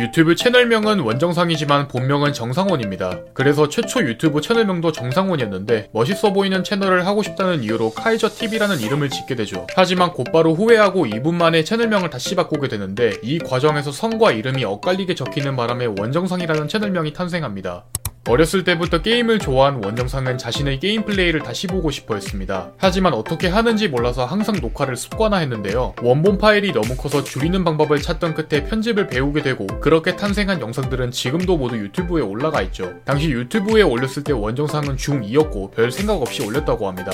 [0.00, 3.20] 유튜브 채널명은 원정상이지만 본명은 정상원입니다.
[3.34, 9.34] 그래서 최초 유튜브 채널명도 정상원이었는데 멋있어 보이는 채널을 하고 싶다는 이유로 카이저 TV라는 이름을 짓게
[9.34, 9.66] 되죠.
[9.76, 15.56] 하지만 곧바로 후회하고 2분 만에 채널명을 다시 바꾸게 되는데 이 과정에서 성과 이름이 엇갈리게 적히는
[15.56, 17.84] 바람에 원정상이라는 채널명이 탄생합니다.
[18.28, 22.70] 어렸을 때부터 게임을 좋아한 원정상은 자신의 게임 플레이를 다시 보고 싶어 했습니다.
[22.76, 25.94] 하지만 어떻게 하는지 몰라서 항상 녹화를 습관화했는데요.
[26.00, 31.56] 원본 파일이 너무 커서 줄이는 방법을 찾던 끝에 편집을 배우게 되고 그렇게 탄생한 영상들은 지금도
[31.56, 32.94] 모두 유튜브에 올라가 있죠.
[33.04, 37.10] 당시 유튜브에 올렸을 때 원정상은 중2였고 별 생각 없이 올렸다고 합니다.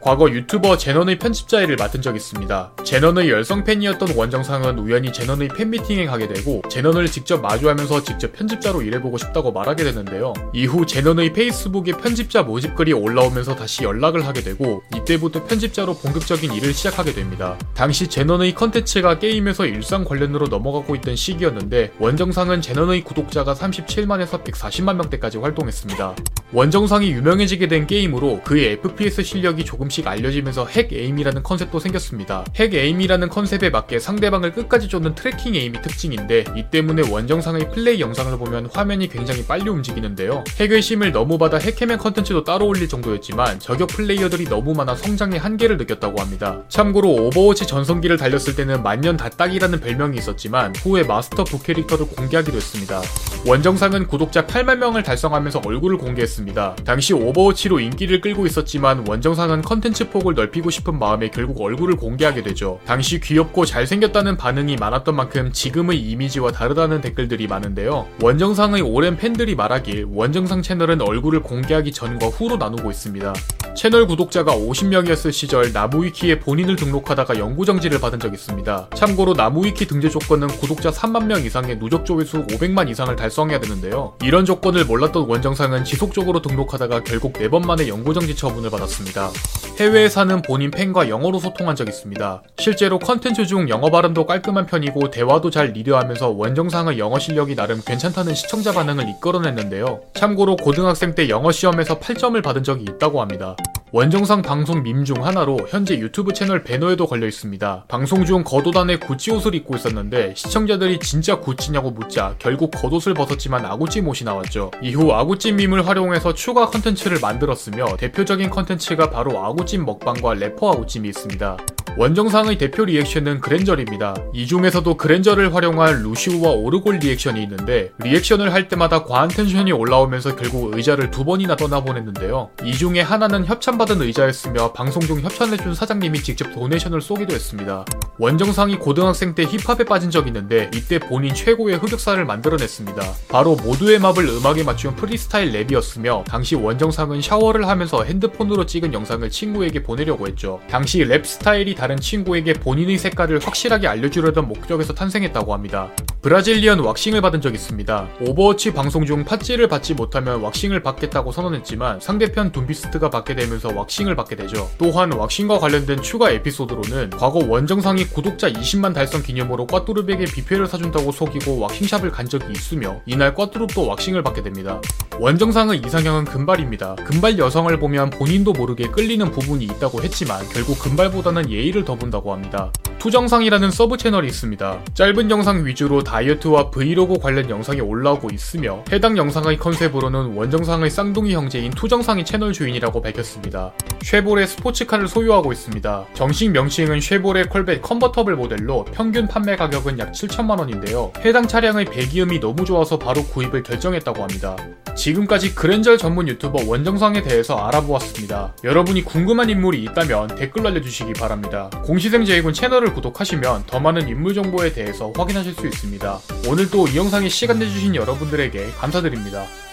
[0.00, 2.72] 과거 유튜버 제넌의 편집자 일을 맡은 적 있습니다.
[2.84, 9.18] 제넌의 열성 팬이었던 원정상은 우연히 제넌의 팬미팅에 가게 되고 제넌을 직접 마주하면서 직접 편집자로 일해보고
[9.18, 10.32] 싶다고 말하게 되는데요.
[10.54, 17.12] 이후 제넌의 페이스북에 편집자 모집글이 올라오면서 다시 연락을 하게 되고 이때부터 편집자로 본격적인 일을 시작하게
[17.12, 17.58] 됩니다.
[17.74, 25.36] 당시 제넌의 컨텐츠가 게임에서 일상 관련으로 넘어가고 있던 시기였는데 원정상은 제넌의 구독자가 37만에서 140만 명대까지
[25.36, 26.16] 활동했습니다.
[26.52, 32.44] 원정상이 유명해지게 된 게임으로 그의 FPS 실력이 조금씩 알려지면서 핵 aim이라는 컨셉도 생겼습니다.
[32.56, 38.36] 핵 aim이라는 컨셉에 맞게 상대방을 끝까지 쫓는 tracking aim이 특징인데 이 때문에 원정상의 플레이 영상을
[38.38, 40.44] 보면 화면이 굉장히 빨리 움직이는데요.
[40.58, 45.38] 핵 의심을 너무 받아 핵 해명 컨텐츠도 따로 올릴 정도였지만 저격 플레이어들이 너무 많아 성장의
[45.38, 46.62] 한계를 느꼈다고 합니다.
[46.68, 53.02] 참고로 오버워치 전성기를 달렸을 때는 만년 다딱이라는 별명이 있었지만 후에 마스터 부 캐릭터를 공개하기도 했습니다.
[53.46, 56.76] 원정상은 구독자 8만 명을 달성하면서 얼굴을 공개했습니다.
[56.84, 62.78] 당시 오버워치로 인기를 끌고 있었지만 원정상은 컨텐츠 폭을 넓히고 싶은 마음에 결국 얼굴을 공개하게 되죠.
[62.84, 68.06] 당시 귀엽고 잘생겼다는 반응이 많았던 만큼 지금의 이미지와 다르다는 댓글들이 많은데요.
[68.20, 73.32] 원정상의 오랜 팬들이 말하길 원정상 채널은 얼굴을 공개하기 전과 후로 나누고 있습니다.
[73.80, 78.90] 채널 구독자가 50명이었을 시절 나무위키에 본인을 등록하다가 영구 정지를 받은 적 있습니다.
[78.94, 84.18] 참고로 나무위키 등재 조건은 구독자 3만 명 이상의 누적 조회수 500만 이상을 달성해야 되는데요.
[84.22, 89.30] 이런 조건을 몰랐던 원정상은 지속적으로 등록하다가 결국 4번 만에 영구 정지 처분을 받았습니다.
[89.78, 92.42] 해외에 사는 본인 팬과 영어로 소통한 적 있습니다.
[92.58, 98.34] 실제로 컨텐츠 중 영어 발음도 깔끔한 편이고 대화도 잘 리드하면서 원정상의 영어 실력이 나름 괜찮다는
[98.34, 100.02] 시청자 반응을 이끌어냈는데요.
[100.12, 103.56] 참고로 고등학생 때 영어 시험에서 8점을 받은 적이 있다고 합니다.
[103.92, 107.86] 원정상 방송 밈 중 하나로 현재 유튜브 채널 배너에도 걸려 있습니다.
[107.88, 113.64] 방송 중 겉옷 안에 구찌 옷을 입고 있었는데 시청자들이 진짜 구찌냐고 묻자 결국 겉옷을 벗었지만
[113.64, 114.70] 아구찜 옷이 나왔죠.
[114.80, 121.56] 이후 아구찜 밈을 활용해서 추가 컨텐츠를 만들었으며 대표적인 컨텐츠가 바로 아구찜 먹방과 래퍼 아구찜이 있습니다.
[121.96, 124.14] 원정상의 대표 리액션은 그랜절입니다.
[124.32, 130.74] 이 중에서도 그랜절을 활용한 루시우와 오르골 리액션이 있는데 리액션을 할 때마다 과한 텐션이 올라오면서 결국
[130.74, 132.50] 의자를 두 번이나 떠나보냈는데요.
[132.64, 137.84] 이 중에 하나는 협찬받은 의자였으며 방송 중 협찬해준 사장님이 직접 도네이션을 쏘기도 했습니다.
[138.18, 143.02] 원정상이 고등학생 때 힙합에 빠진 적이 있는데 이때 본인 최고의 흑역사를 만들어냈습니다.
[143.28, 149.82] 바로 모두의 마블을 음악에 맞춘 프리스타일 랩이었으며 당시 원정상은 샤워를 하면서 핸드폰으로 찍은 영상을 친구에게
[149.82, 150.60] 보내려고 했죠.
[150.68, 155.90] 당시 랩 스타일이 다른 친구에게 본인의 색깔을 확실하게 알려주려던 목적에서 탄생했다고 합니다.
[156.20, 158.08] 브라질리언 왁싱을 받은 적 있습니다.
[158.20, 164.36] 오버워치 방송 중 팟지를 받지 못하면 왁싱을 받겠다고 선언했지만 상대편 둠피스트가 받게 되면서 왁싱을 받게
[164.36, 164.68] 되죠.
[164.76, 171.58] 또한 왁싱과 관련된 추가 에피소드로는 과거 원정상이 구독자 20만 달성 기념으로 꽈뚜룹에게 뷔페를 사준다고 속이고
[171.60, 174.82] 왁싱샵을 간 적이 있으며 이날 꽈뚜룹도 왁싱을 받게 됩니다.
[175.18, 176.96] 원정상의 이상형은 금발입니다.
[176.96, 182.72] 금발 여성을 보면 본인도 모르게 끌리는 부분이 있다고 했지만 결국 금발보다는 예의를 더 본다고 합니다.
[183.00, 184.84] 투정상이라는 서브 채널이 있습니다.
[184.92, 191.70] 짧은 영상 위주로 다이어트와 브이로그 관련 영상이 올라오고 있으며 해당 영상의 컨셉으로는 원정상의 쌍둥이 형제인
[191.70, 193.72] 투정상이 채널 주인이라고 밝혔습니다.
[194.02, 196.04] 쉐보레 스포츠카를 소유하고 있습니다.
[196.12, 201.10] 정식 명칭은 쉐보레 콜벳 컨버터블 모델로 평균 판매 가격은 약 7천만 원인데요.
[201.24, 204.56] 해당 차량의 배기음이 너무 좋아서 바로 구입을 결정했다고 합니다.
[204.94, 208.56] 지금까지 그랜절 전문 유튜버 원정상에 대해서 알아보았습니다.
[208.62, 211.70] 여러분이 궁금한 인물이 있다면 댓글로 알려주시기 바랍니다.
[211.84, 212.52] 공시생 제이군
[212.90, 216.20] 채널을 구독하시면 더 많은 인물 정보에 대해서 확인하실 수 있습니다.
[216.48, 219.46] 오늘도 이 영상에 시간 내주신 여러분들에게 감사드립니다.